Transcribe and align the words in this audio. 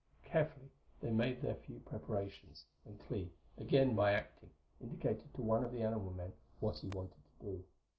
Carefully 0.25 0.71
they 0.99 1.11
made 1.11 1.43
their 1.43 1.53
few 1.53 1.77
preparations, 1.81 2.65
and 2.85 2.99
Clee, 3.05 3.29
again 3.59 3.95
by 3.95 4.13
acting, 4.13 4.49
indicated 4.81 5.31
to 5.35 5.43
one 5.43 5.63
of 5.63 5.71
the 5.71 5.83
animal 5.83 6.09
men 6.11 6.33
what 6.59 6.79
he 6.79 6.87
wanted 6.87 7.21
to 7.39 7.45
do. 7.45 7.63